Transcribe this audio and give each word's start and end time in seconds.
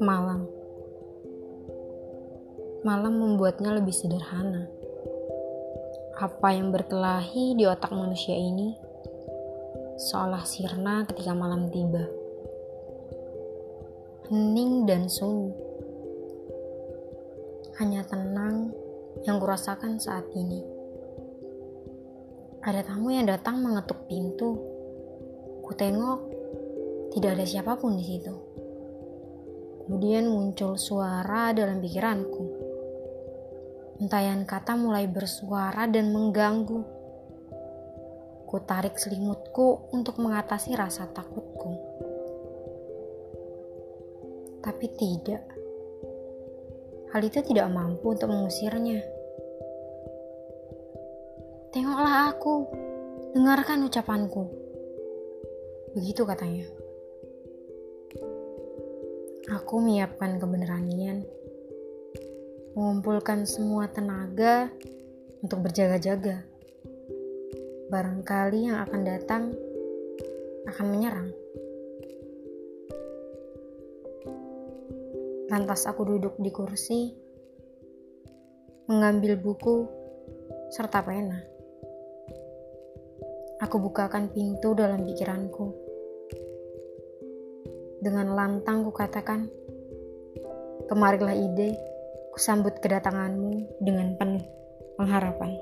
malam. 0.00 0.48
Malam 2.80 3.20
membuatnya 3.20 3.76
lebih 3.76 3.92
sederhana. 3.92 4.64
Apa 6.16 6.56
yang 6.56 6.72
berkelahi 6.72 7.52
di 7.52 7.68
otak 7.68 7.92
manusia 7.92 8.32
ini 8.32 8.72
seolah 10.00 10.40
sirna 10.48 11.04
ketika 11.04 11.36
malam 11.36 11.68
tiba. 11.68 12.08
Hening 14.32 14.88
dan 14.88 15.04
sunyi. 15.12 15.52
Hanya 17.76 18.00
tenang 18.08 18.72
yang 19.28 19.36
kurasakan 19.36 20.00
saat 20.00 20.24
ini. 20.32 20.64
Ada 22.64 22.88
tamu 22.88 23.12
yang 23.12 23.28
datang 23.28 23.60
mengetuk 23.60 24.08
pintu. 24.08 24.56
Kutengok, 25.60 26.20
tidak 27.12 27.36
ada 27.36 27.44
siapa 27.44 27.76
pun 27.76 28.00
di 28.00 28.04
situ. 28.04 28.49
Kemudian 29.90 30.30
muncul 30.30 30.78
suara 30.78 31.50
dalam 31.50 31.82
pikiranku. 31.82 32.46
Entayan 33.98 34.46
kata 34.46 34.78
mulai 34.78 35.10
bersuara 35.10 35.90
dan 35.90 36.14
mengganggu. 36.14 36.78
Ku 38.46 38.56
tarik 38.62 38.94
selimutku 38.94 39.90
untuk 39.90 40.22
mengatasi 40.22 40.78
rasa 40.78 41.10
takutku. 41.10 41.74
Tapi 44.62 44.86
tidak. 44.94 45.42
Hal 47.10 47.26
itu 47.26 47.42
tidak 47.42 47.66
mampu 47.74 48.14
untuk 48.14 48.30
mengusirnya. 48.30 49.02
Tengoklah 51.74 52.30
aku, 52.30 52.62
dengarkan 53.34 53.90
ucapanku. 53.90 54.54
Begitu 55.98 56.22
katanya. 56.22 56.79
Aku 59.50 59.82
menyiapkan 59.82 60.38
kebenarannya 60.38 61.26
mengumpulkan 62.78 63.50
semua 63.50 63.90
tenaga 63.90 64.70
untuk 65.42 65.66
berjaga-jaga. 65.66 66.46
Barangkali 67.90 68.70
yang 68.70 68.78
akan 68.86 69.00
datang 69.02 69.50
akan 70.70 70.86
menyerang. 70.86 71.28
Lantas 75.50 75.82
aku 75.90 76.06
duduk 76.06 76.38
di 76.38 76.54
kursi, 76.54 77.10
mengambil 78.86 79.34
buku 79.34 79.90
serta 80.70 81.02
pena. 81.02 81.42
Aku 83.58 83.82
bukakan 83.82 84.30
pintu 84.30 84.78
dalam 84.78 85.02
pikiranku. 85.02 85.89
Dengan 88.00 88.32
lantang 88.32 88.88
kukatakan, 88.88 89.52
kemarilah 90.88 91.36
ide 91.36 91.76
Kusambut 92.30 92.78
kedatanganmu 92.78 93.82
dengan 93.82 94.14
penuh 94.14 94.46
pengharapan. 94.94 95.58